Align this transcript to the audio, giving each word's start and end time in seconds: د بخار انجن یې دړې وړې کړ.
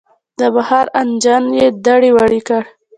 د 0.39 0.41
بخار 0.55 0.85
انجن 1.01 1.43
یې 1.59 1.67
دړې 1.85 2.09
وړې 2.15 2.41
کړ. 2.47 2.63